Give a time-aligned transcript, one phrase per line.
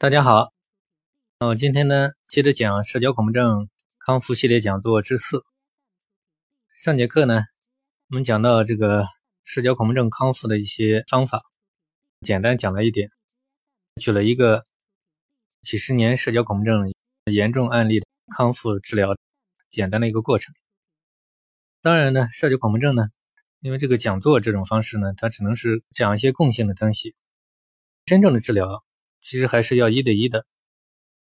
[0.00, 0.52] 大家好，
[1.40, 5.42] 那我今天呢接着讲社交恐怖症康复系列讲座之四。
[6.72, 7.40] 上节课呢，
[8.08, 9.08] 我们讲到这个
[9.42, 11.42] 社交恐怖症康复的一些方法，
[12.20, 13.10] 简单讲了一点，
[14.00, 14.64] 举了一个
[15.62, 16.94] 几十年社交恐怖症
[17.24, 18.06] 严重案例的
[18.36, 19.16] 康复治疗
[19.68, 20.54] 简单的一个过程。
[21.82, 23.08] 当然呢，社交恐怖症呢，
[23.58, 27.16] 因为这个讲座这种方式呢，它只能是讲一些共性的东西，
[28.04, 28.84] 真正的治疗。
[29.20, 30.46] 其实还是要一对一的，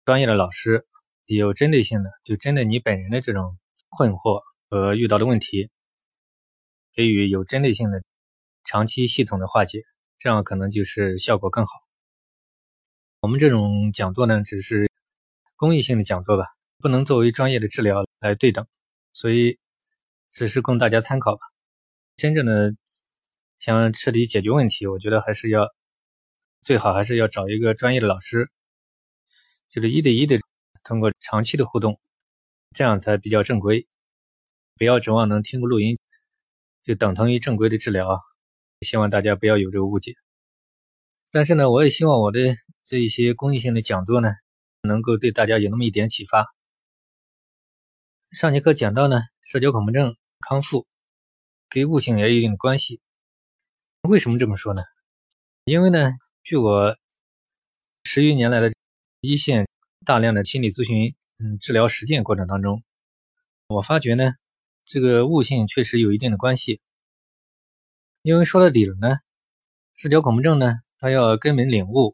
[0.05, 0.85] 专业的老师
[1.25, 3.57] 有针对性的，就针对你本人的这种
[3.89, 5.69] 困惑和遇到的问题，
[6.93, 8.01] 给予有针对性的
[8.63, 9.83] 长期系统的化解，
[10.17, 11.71] 这样可能就是效果更好。
[13.19, 14.89] 我们这种讲座呢，只是
[15.55, 16.45] 公益性的讲座吧，
[16.79, 18.65] 不能作为专业的治疗来对等，
[19.11, 19.59] 所以
[20.29, 21.39] 只是供大家参考吧。
[22.15, 22.73] 真正的
[23.57, 25.67] 想彻底解决问题，我觉得还是要。
[26.63, 28.49] 最好还是要找一个专业的老师，
[29.67, 30.39] 就是一对一的，
[30.85, 31.99] 通过长期的互动，
[32.71, 33.85] 这样才比较正规。
[34.75, 35.99] 不要指望能听个录音
[36.81, 38.17] 就等同于正规的治疗，
[38.79, 40.13] 希望大家不要有这个误解。
[41.31, 42.39] 但是呢，我也希望我的
[42.81, 44.29] 这一些公益性的讲座呢，
[44.83, 46.47] 能够对大家有那么一点启发。
[48.31, 50.87] 上节课讲到呢，社交恐怖症康复
[51.67, 53.01] 跟悟性也有一定的关系。
[54.03, 54.81] 为什么这么说呢？
[55.65, 56.13] 因为呢。
[56.43, 56.97] 据我
[58.03, 58.73] 十余年来的
[59.21, 59.65] 一线
[60.05, 62.83] 大量的心理咨询、嗯治疗实践过程当中，
[63.67, 64.33] 我发觉呢，
[64.83, 66.81] 这个悟性确实有一定的关系。
[68.23, 69.19] 因为说到底了呢，
[69.95, 72.13] 社交恐怖症呢，他要根本领悟，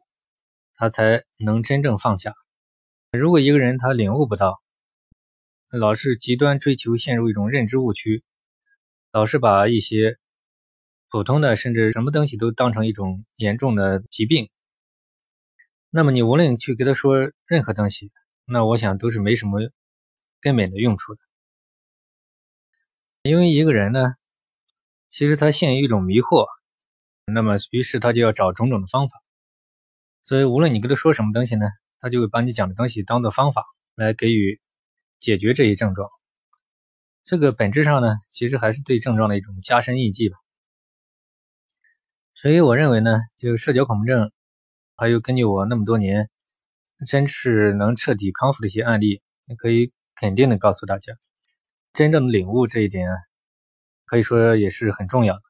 [0.74, 2.36] 他才能真正放下。
[3.10, 4.62] 如果一个人他领悟不到，
[5.70, 8.22] 老是极端追求，陷入一种认知误区，
[9.10, 10.19] 老是把一些。
[11.10, 14.48] 普通的，甚至什么东西都当成一种严重的疾病，
[15.90, 18.12] 那么你无论去给他说任何东西，
[18.44, 19.58] 那我想都是没什么
[20.40, 21.20] 根本的用处的。
[23.22, 24.14] 因为一个人呢，
[25.08, 26.46] 其实他陷于一种迷惑，
[27.24, 29.20] 那么于是他就要找种种的方法，
[30.22, 31.66] 所以无论你跟他说什么东西呢，
[31.98, 33.64] 他就会把你讲的东西当做方法
[33.96, 34.60] 来给予
[35.18, 36.08] 解决这一症状。
[37.24, 40.38] 这个本质上呢，其实还是对症状的一种加深印记吧。
[42.40, 44.32] 所以我认为呢，就社交恐怖症，
[44.96, 46.30] 还有根据我那么多年，
[47.06, 49.20] 真是能彻底康复的一些案例，
[49.58, 51.12] 可以肯定的告诉大家，
[51.92, 53.10] 真正的领悟这一点，
[54.06, 55.42] 可以说也是很重要的。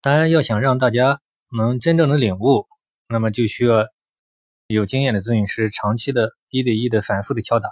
[0.00, 1.20] 当然，要想让大家
[1.54, 2.66] 能真正的领悟，
[3.06, 3.86] 那么就需要
[4.66, 7.68] 有经验的咨询师长期的一对一的反复的敲打，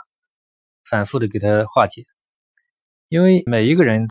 [0.84, 2.04] 反复的给他化解，
[3.08, 4.10] 因为每一个人。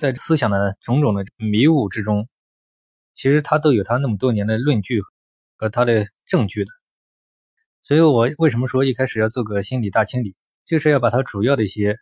[0.00, 2.26] 在思想的种种的迷雾之中，
[3.12, 5.02] 其实他都有他那么多年的论据
[5.58, 6.70] 和他的证据的。
[7.82, 10.34] 所以我为什么说一开始要做个心理大清理，
[10.64, 11.98] 就是要把他主要的一些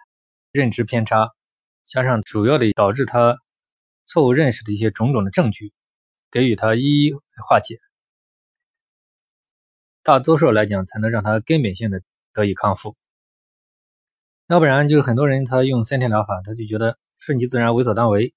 [0.53, 1.33] 认知偏差，
[1.85, 3.39] 加上主要的导致他
[4.07, 5.73] 错误认识的一些种种的证据，
[6.31, 7.13] 给予他一一
[7.49, 7.81] 化解。
[10.05, 12.01] 大多数来讲，才能让他根本性的
[12.33, 12.97] 得以康复。
[14.47, 16.97] 要不然，就是很多人他用三天疗法，他就觉得。
[17.19, 18.35] 顺其自然，为所当为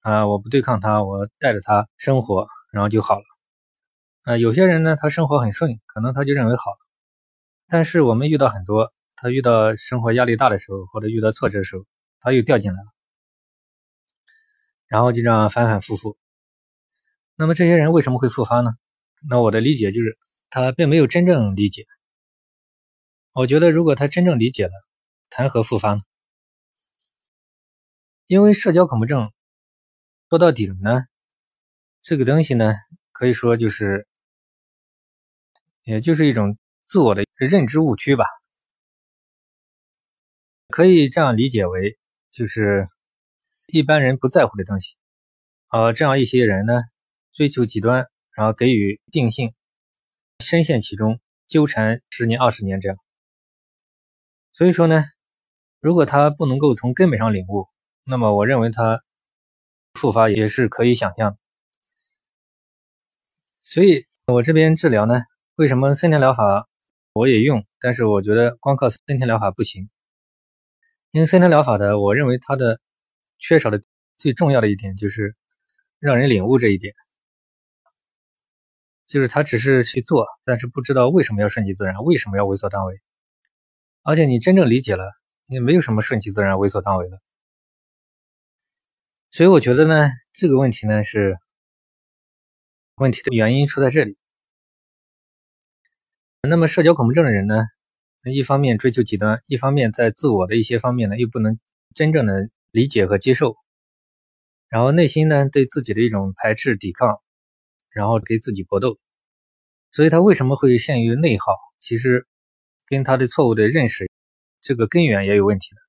[0.00, 0.26] 啊！
[0.26, 3.24] 我不对抗他，我带着他生活，然后就好了。
[4.24, 6.78] 啊，有些人呢，他生活很顺，可能他就认为好了。
[7.68, 11.84] 但是我们遇到很多，他遇到生活压力大的时候，或者遇到挫折的时候，
[12.20, 12.86] 他又掉进来了，
[14.88, 16.16] 然后就这样反反复复。
[17.36, 18.72] 那么这些人为什么会复发呢？
[19.28, 20.18] 那我的理解就是，
[20.50, 21.86] 他并没有真正理解。
[23.32, 24.72] 我觉得，如果他真正理解了，
[25.30, 26.02] 谈何复发呢？
[28.26, 29.30] 因为社交恐怖症
[30.30, 31.04] 说到底呢，
[32.00, 32.74] 这个东西呢，
[33.12, 34.08] 可以说就是，
[35.82, 38.24] 也就是一种自我的认知误区吧。
[40.68, 41.98] 可以这样理解为，
[42.30, 42.88] 就是
[43.66, 44.96] 一般人不在乎的东西，
[45.68, 46.80] 而这样一些人呢，
[47.34, 49.54] 追求极端，然后给予定性，
[50.38, 52.96] 深陷其中，纠缠十年、二十年这样。
[54.54, 55.04] 所以说呢，
[55.78, 57.68] 如果他不能够从根本上领悟，
[58.04, 59.02] 那么我认为它
[59.94, 61.38] 复发也是可以想象，
[63.62, 65.22] 所以我这边治疗呢，
[65.54, 66.68] 为什么森田疗法
[67.14, 67.64] 我也用？
[67.80, 69.88] 但是我觉得光靠森田疗法不行，
[71.12, 72.78] 因为森田疗法的，我认为它的
[73.38, 73.80] 缺少的
[74.16, 75.34] 最重要的一点就是
[75.98, 76.94] 让人领悟这一点，
[79.06, 83.00] 就是他只是去做，但是不知道为什么要顺其自然，为什么要为所当为，
[84.02, 85.12] 而且你真正理解了，
[85.46, 87.22] 也没有什么顺其自然、为所当为的。
[89.34, 91.40] 所以我觉得呢，这个问题呢是
[92.94, 94.16] 问题的原因出在这里。
[96.48, 97.64] 那么社交恐怖症的人呢，
[98.32, 101.58] 一方面追求极端，一方面在自我的一些方面呢，又不能
[101.96, 103.56] 真正的理解和接受，
[104.68, 107.20] 然后内心呢对自己的一种排斥、抵抗，
[107.90, 109.00] 然后给自己搏斗，
[109.90, 111.56] 所以他为什么会陷于内耗？
[111.80, 112.28] 其实
[112.86, 114.08] 跟他的错误的认识
[114.60, 115.80] 这个根源也有问题的。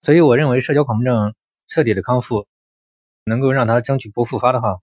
[0.00, 1.34] 所以我认为社交恐怖症
[1.70, 2.48] 彻底的康复，
[3.22, 4.80] 能够让他争取不复发的话，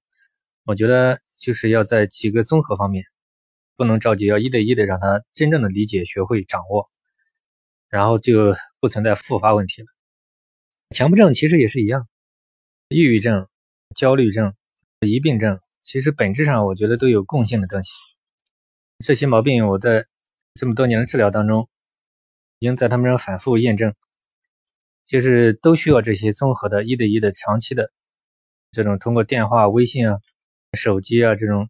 [0.64, 3.04] 我觉得就是要在几个综合方面。
[3.76, 6.90] 不能着急，要一对一的让他真正的理解、学会掌握，
[7.90, 9.88] 然后就不存在复发问题了。
[10.96, 12.08] 强迫症其实也是一样，
[12.88, 13.50] 抑郁症、
[13.94, 14.56] 焦虑症、
[15.02, 17.92] 疑病症，其实本质上我觉得都有共性的东西。
[19.06, 20.06] 这些毛病我在
[20.56, 21.70] 这么多年的治疗当中，
[22.60, 23.94] 已经在他们上反复验证，
[25.08, 27.92] 就是都需要这些综合的一对一的长期的
[28.70, 30.20] 这种通过电话、微信啊、
[30.74, 31.68] 手机啊这种。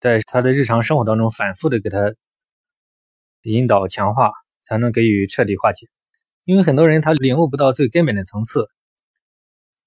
[0.00, 2.14] 在他的日常生活当中反复的给他
[3.42, 4.30] 引导强化，
[4.62, 5.88] 才能给予彻底化解。
[6.44, 8.68] 因为很多人他领悟不到最根本的层次，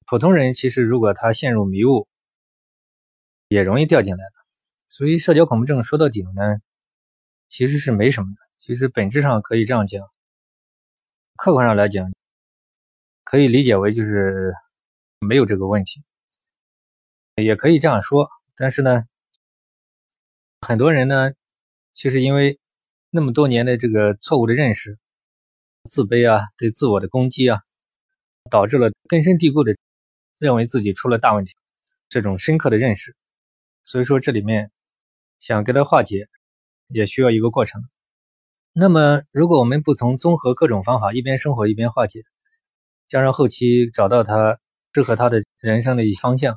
[0.05, 2.09] 普通人其实如果他陷入迷雾，
[3.47, 4.33] 也容易掉进来的。
[4.89, 6.57] 所以社交恐怖症说到底呢，
[7.47, 8.41] 其实是没什么的。
[8.59, 10.03] 其实本质上可以这样讲，
[11.37, 12.11] 客观上来讲，
[13.23, 14.53] 可以理解为就是
[15.19, 16.03] 没有这个问题，
[17.35, 18.29] 也可以这样说。
[18.55, 19.03] 但是呢。
[20.63, 21.31] 很多人呢，
[21.91, 22.59] 其实因为
[23.09, 24.99] 那么多年的这个错误的认识、
[25.89, 27.63] 自卑啊、对自我的攻击啊，
[28.51, 29.75] 导致了根深蒂固的
[30.37, 31.55] 认为自己出了大问题，
[32.09, 33.15] 这种深刻的认识。
[33.83, 34.71] 所以说这里面
[35.39, 36.29] 想给他化解，
[36.89, 37.81] 也需要一个过程。
[38.71, 42.21] 那么如果我们不从综合各种方法，一边生活一边化解，
[43.11, 44.57] 加上后期找到他
[44.93, 46.55] 适合他的人生的一方向，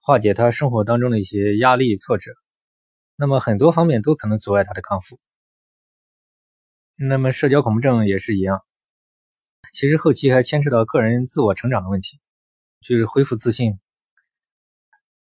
[0.00, 2.32] 化解他生活当中的一些压力挫折。
[3.16, 5.18] 那么很多方面都可能阻碍他的康复。
[6.94, 8.66] 那么社交恐怖症也是一样，
[9.72, 12.20] 其实后期还牵扯到个人自我成长的问题，
[12.82, 13.80] 就是恢复自信、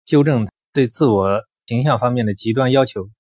[0.04, 3.12] 纠正对自我形象方面的极端要求。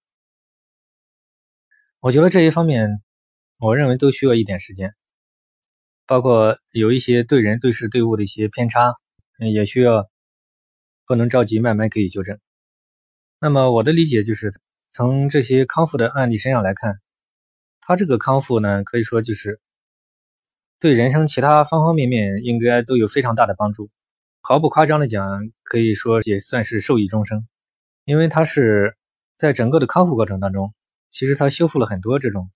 [1.99, 3.03] 我觉得这些方面，
[3.59, 4.95] 我认为都需要一点时间，
[6.07, 8.95] 包括有一些对人对事对物的一些偏差，
[9.39, 10.09] 也需要
[11.05, 12.39] 不能着急，慢慢可以纠正。
[13.39, 14.51] 那么我的理解就是，
[14.87, 17.01] 从这些康复的案例身上来看，
[17.81, 19.59] 他这个康复呢，可以说就是
[20.79, 23.91] 对人生其他方方面面应该都有非常大的帮助。
[24.41, 27.45] 毫不夸张的讲，可以说也算是受益终生，
[28.05, 28.95] 因为他是
[29.35, 30.73] 在整个的康复过程当中，
[31.09, 32.49] 其实他修复了很多这种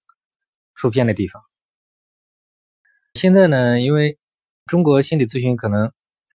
[0.74, 1.44] 出偏的地方。
[3.13, 4.17] 现在呢，因为
[4.65, 5.91] 中国心理咨询可能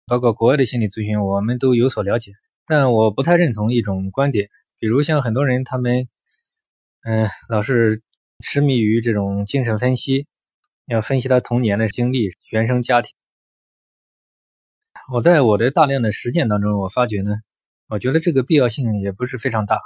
[0.07, 2.31] 包括国外的心理咨询，我们都有所了解。
[2.65, 4.47] 但我不太认同一种观点，
[4.79, 6.07] 比如像很多人，他们，
[7.03, 8.01] 嗯，老是
[8.39, 10.27] 痴迷于这种精神分析，
[10.85, 13.12] 要分析他童年的经历、原生家庭。
[15.12, 17.31] 我在我的大量的实践当中，我发觉呢，
[17.89, 19.81] 我觉得这个必要性也不是非常大，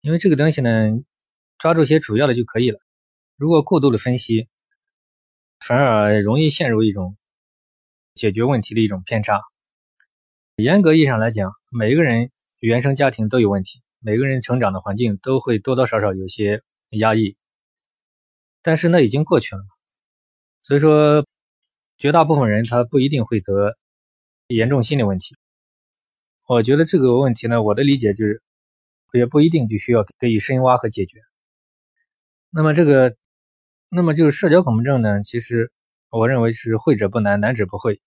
[0.00, 0.90] 因为这个东西呢，
[1.58, 2.80] 抓住些主要的就可以了。
[3.36, 4.48] 如果过度的分析，
[5.66, 7.16] 反而容易陷入一种
[8.12, 9.40] 解决问题的一种偏差。
[10.56, 12.30] 严格意义上来讲，每一个人
[12.60, 16.60] 原生家庭都有问题，每个人成长的环境都会多多少少有些
[16.90, 17.38] 压抑，
[18.60, 19.62] 但是那已经过去了，
[20.60, 21.24] 所以说
[21.96, 23.74] 绝大部分人他不一定会得
[24.48, 25.34] 严重心理问题。
[26.46, 28.42] 我觉得这个问题呢，我的理解就是
[29.14, 31.20] 也不一定就需要给予深挖和解决。
[32.50, 33.16] 那么这个，
[33.88, 35.72] 那么就是社交恐怖症呢，其实
[36.10, 38.00] 我认为是会者不难，难者不会。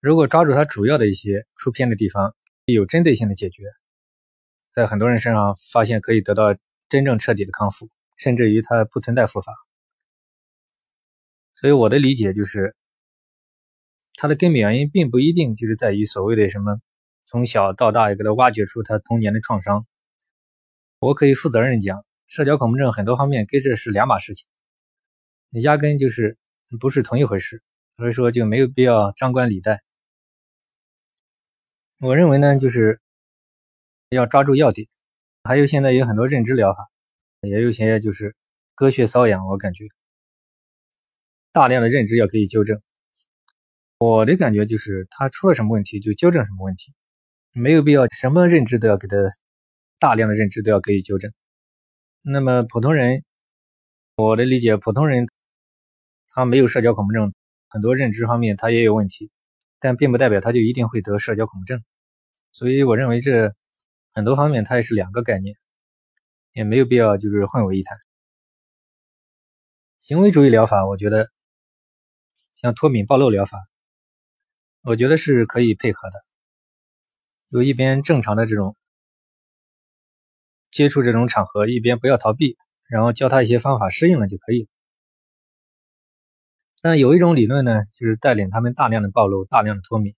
[0.00, 2.34] 如果抓住它主要的一些出偏的地方，
[2.66, 3.64] 有针对性的解决，
[4.70, 6.56] 在很多人身上发现可以得到
[6.88, 9.52] 真正彻底的康复，甚至于它不存在复发。
[11.54, 12.76] 所以我的理解就是，
[14.14, 16.80] 它的根本原因并不一定就是在于所谓的什么
[17.24, 19.86] 从小到大给他挖掘出他童年的创伤。
[21.00, 24.46] 我可以负责任讲，社交恐怖症很多方面跟这是两码事情，
[25.50, 26.36] 压根就是
[26.78, 27.62] 不是同一回事，
[27.96, 29.82] 所以说就没有必要张冠李戴。
[32.00, 33.00] 我认为呢，就是
[34.10, 34.88] 要抓住要点，
[35.42, 36.90] 还有现在有很多认知疗法，
[37.40, 38.36] 也有些就是
[38.74, 39.48] 割穴瘙痒。
[39.48, 39.86] 我感觉
[41.50, 42.82] 大量的认知要可以纠正。
[43.96, 46.94] 我的感觉就是他出了什么问题就纠正什么问题，
[47.52, 49.16] 没有必要什么认知都要给他
[49.98, 51.32] 大量的认知都要给予纠正。
[52.22, 53.24] 那么普通人，
[54.16, 55.26] 我的理解，普通人
[56.28, 57.32] 他没有社交恐怖症，
[57.68, 59.30] 很多认知方面他也有问题。
[59.80, 61.84] 但并不代表他就一定会得社交恐怖症，
[62.50, 63.54] 所以我认为这
[64.12, 65.56] 很多方面它也是两个概念。
[66.52, 67.96] 也没有必要就是混为一谈。
[70.00, 71.30] 行为主义疗法，我觉得
[72.60, 73.68] 像脱敏暴露疗法，
[74.82, 76.24] 我觉得是可以配合的。
[77.50, 78.74] 有一边正常的这种
[80.70, 82.56] 接触这种场合，一边不要逃避，
[82.88, 84.68] 然后教他一些方法，适应了就可以了。
[86.80, 90.14] 但有一种理论呢，就是带领他们大量的暴露、大量的脱敏。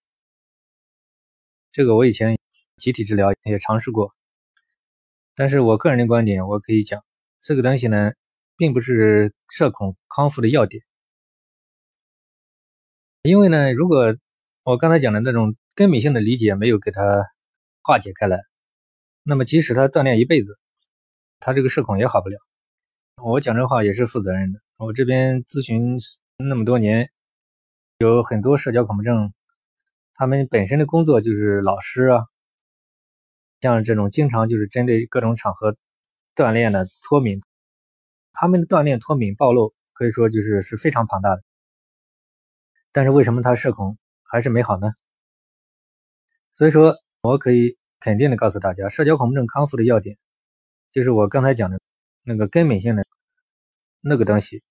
[1.71, 2.37] 这个我以前
[2.77, 4.13] 集体治疗也尝试过，
[5.35, 7.03] 但是我个人的观点，我可以讲，
[7.39, 8.11] 这个东西呢，
[8.57, 10.83] 并不是社恐康复的要点。
[13.23, 14.15] 因为呢，如果
[14.63, 17.23] 我刚才讲的那种根本性的理解没有给他
[17.81, 18.37] 化解开来，
[19.23, 20.57] 那么即使他锻炼一辈子，
[21.39, 22.37] 他这个社恐也好不了。
[23.23, 25.99] 我讲这话也是负责任的，我这边咨询
[26.37, 27.11] 那么多年，
[27.99, 29.33] 有很多社交恐怖症。
[30.13, 32.25] 他们本身的工作就是老师啊，
[33.59, 35.77] 像这种经常就是针对各种场合
[36.35, 37.41] 锻炼的脱敏，
[38.33, 41.43] 他们的锻炼脱敏暴露可以说就是是非常庞大的。
[42.91, 44.91] 但是为什么他社恐还是没好呢？
[46.53, 50.17] 所以说，我可以肯定的告诉大家，社交恐怖症康复的要点
[50.91, 51.79] 就是我刚才讲的
[52.25, 53.07] 那个根本性的
[54.01, 54.61] 那个东西，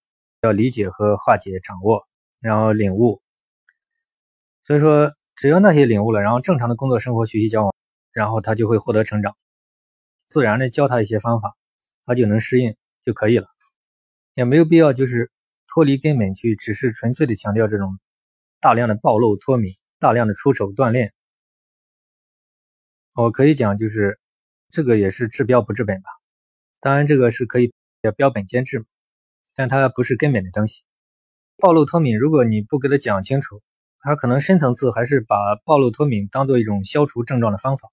[0.42, 2.06] 要理解和化解、掌握，
[2.40, 3.22] 然后领悟。
[4.64, 5.14] 所以说。
[5.37, 7.75] 只要那些领悟了，然后正常的工作、生活、学习、交往，
[8.12, 9.34] 然后他就会获得成长。
[10.26, 11.56] 自然的教他一些方法，
[12.04, 13.46] 他就能适应就可以了，
[14.34, 15.32] 也没有必要就是
[15.66, 17.99] 脱离根本去，只是纯粹的强调这种
[18.60, 21.14] 大量的暴露、脱敏、大量的出手锻炼。
[23.14, 24.18] 我可以讲，就是
[24.70, 26.10] 这个也是治标不治本吧。
[26.80, 27.72] 当然，这个是可以
[28.16, 28.84] 标本兼治，
[29.56, 30.84] 但它不是根本的东西。
[31.56, 33.62] 暴露脱敏，如果你不给他讲清楚。
[34.02, 37.90] 他可能深层次还是把暴露脱敏当做一种消除症状的方法。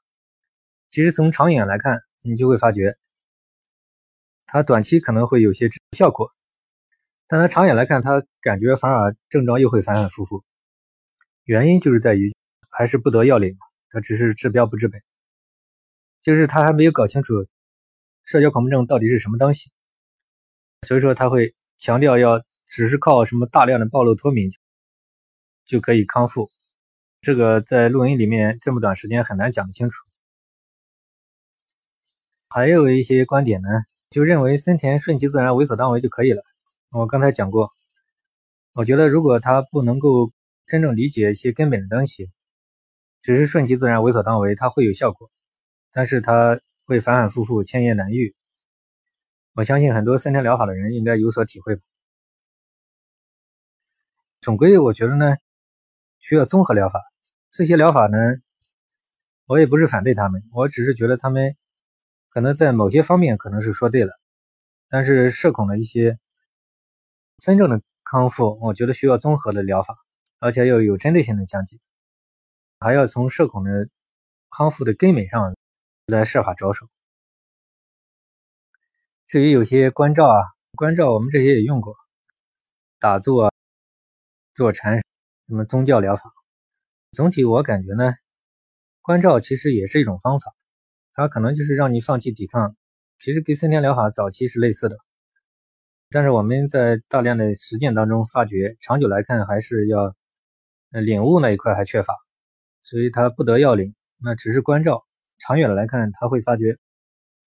[0.89, 2.95] 其实从长远来看，你就会发觉，
[4.45, 6.31] 它短期可能会有些效果，
[7.27, 10.45] 但它长远来看，他感觉反而症状又会反反复复。
[11.43, 12.33] 原因就是在于
[12.69, 15.01] 还是不得要领嘛，他只是治标不治本，
[16.21, 17.33] 就是他还没有搞清楚
[18.23, 19.71] 社交恐怖症到底是什么东西，
[20.87, 24.49] 所以说他会强调要只是靠什么大量的暴露脱敏。
[25.65, 26.49] 就可以康复，
[27.19, 30.01] 这个在录音里面这么短时间很难讲得清楚。
[32.47, 33.67] 还有一些观点呢，
[34.09, 36.41] 就认为森田顺其自然、为所当为就可以了。
[36.89, 37.73] 我刚才讲过，
[38.71, 40.31] 我觉得如果他不能够
[40.65, 42.31] 真正理解一些根本的东西，
[43.27, 45.29] 只是顺其自然、为所当为，它会有效果，
[45.91, 48.37] 但是它会反反复复、千言难愈。
[49.51, 51.81] 我相信很多森田疗法的人应该有所体会吧。
[54.39, 55.35] 总归我觉得呢。
[56.19, 56.99] 需要综合疗法，
[57.51, 58.17] 这些疗法呢，
[59.45, 61.55] 我也不是反对他们，我只是觉得他们
[62.29, 64.11] 可能在某些方面可能是说对了，
[64.89, 66.17] 但是社恐的一些
[67.37, 69.95] 真正的康复，我觉得需要综合的疗法，
[70.39, 71.77] 而且要有针对性的讲解，
[72.79, 73.89] 还要从社恐的
[74.49, 75.55] 康复的根本上
[76.05, 76.87] 来设法着手。
[79.25, 80.39] 至于有些关照啊，
[80.75, 81.95] 关照我们这些也用过，
[82.99, 83.53] 打坐、
[84.53, 85.01] 坐禅。
[85.47, 86.23] 什么宗教疗法？
[87.11, 88.13] 总体我感觉呢，
[89.01, 90.53] 关照其实也是一种方法，
[91.13, 92.75] 它可能就是让你放弃抵抗。
[93.17, 94.97] 其实跟森田疗法早期是类似的，
[96.09, 100.15] 但是我们在大量的实践当中发觉，长久来看还是要
[100.89, 102.13] 领悟那一块还缺乏，
[102.87, 103.95] 所以他不得要领。
[104.23, 105.05] 那只是关照，
[105.37, 106.77] 长远的来看，他会发觉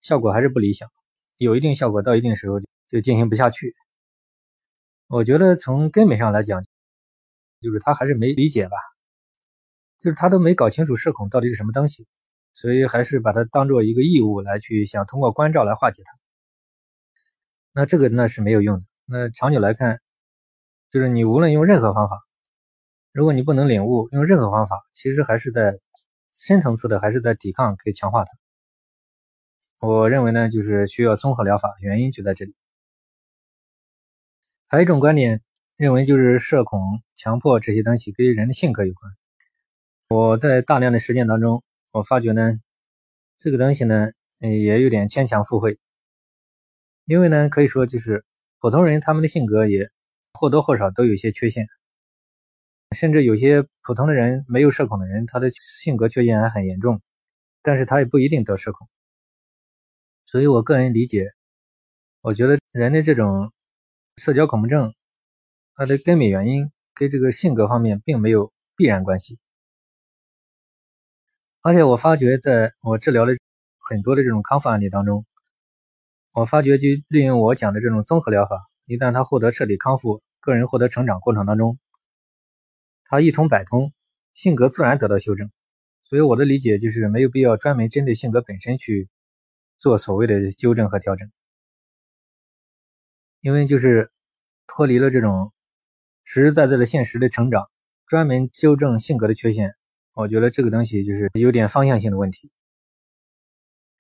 [0.01, 0.91] 效果还是不理想，
[1.37, 3.75] 有一定效果到一定时候就进行不下去。
[5.07, 6.65] 我觉得从根本上来讲。
[7.63, 8.77] 就是他还是没理解吧，
[9.99, 12.07] 就是他都没搞清楚社恐到底是什么东西，
[12.55, 16.19] 所以还是把它当做一个义务来去想通过关照来化解它。
[17.75, 18.87] 那这个那是没有用的。
[19.05, 20.01] 那长久来看，
[20.91, 22.23] 就是你无论用任何方法，
[23.13, 25.79] 如果你不能领悟，用任何方法，其实还是在
[26.33, 28.31] 深层次的还是在抵抗，可以强化它。
[29.87, 32.55] 我认为呢，就是需要综合疗法，原因就在这里。
[34.69, 35.43] 还有一种观点。
[35.77, 39.15] 认为就是社恐、强迫这些东西跟人的性格有关。
[40.11, 42.61] 我在大量的实践当中，我发觉呢，
[43.39, 45.79] 这个东西呢，嗯也有点牵强附会。
[47.07, 48.27] 因为呢，可以说就是
[48.59, 49.89] 普通人他们的性格也
[50.35, 51.67] 或多或少都有些缺陷，
[52.97, 57.01] 甚至有些普通的人没有社恐的人，他的性格缺陷还很严重，
[57.63, 58.89] 但是他也不一定得社恐。
[60.27, 61.27] 所以我个人理解，
[62.21, 63.53] 我觉得人的这种
[64.17, 64.95] 社交恐怖症。
[65.77, 69.39] 它的根本原因跟这个性格方面并没有必然关系，
[71.63, 73.33] 而且我发觉在我治疗的
[73.79, 75.25] 很多的这种康复案例当中，
[76.35, 81.79] 我发觉就利用我讲的这种综合疗法，一旦他获得彻底康复，个人获得成长过程当中，
[83.11, 83.93] 他一通百通，
[84.35, 85.51] 性格自然得到修正。
[86.05, 89.09] 所以我的理解就是没有必要专门针对性格本身去
[89.79, 91.29] 做所谓的纠正和调整，
[93.41, 94.13] 因为就是
[94.69, 95.53] 脱离了这种
[96.23, 97.69] 实实在在的现实的成长，
[98.07, 99.75] 专门纠正性格的缺陷，
[100.13, 102.53] 我觉得这个东西就是有点方向性的问题。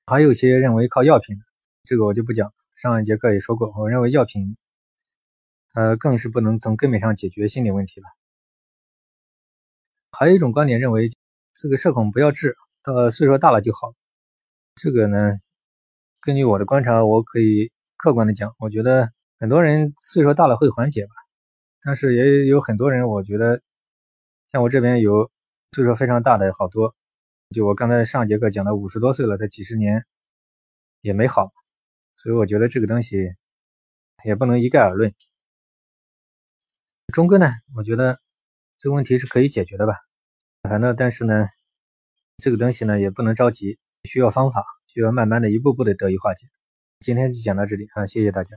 [0.06, 1.36] 还有些认为靠药品，
[1.82, 2.54] 这个我就不讲。
[2.76, 4.56] 上一节课也说过，我认为药品
[5.72, 8.06] 它更是不能从根本上解决心理问题了。
[10.12, 11.10] 还有一种观点认为。
[11.52, 13.94] 这个社恐不要治，到岁数大了就好。
[14.76, 15.32] 这个呢，
[16.20, 21.12] 根据我的观察，我可以客观的讲，我觉得很多人岁数大了会缓解吧，
[21.82, 23.60] 但是也有很多人，我觉得
[24.52, 25.30] 像我这边有
[25.72, 26.94] 岁数非常大的好多，
[27.50, 30.06] 就我刚才上节课讲的五十多岁了，他几十年
[31.02, 31.52] 也没好，
[32.16, 33.34] 所以我觉得这个东西
[34.24, 35.12] 也不能一概而论。
[37.12, 38.18] 钟哥呢，我觉得
[38.80, 39.92] 这个问题是可以解决的吧。
[40.62, 41.46] 反正，但是呢，
[42.38, 46.46] 这个东西呢也不能着急，需要方法，需要慢慢的一步步的得以化解。
[46.98, 48.56] 今天就讲到这里啊，谢谢大家。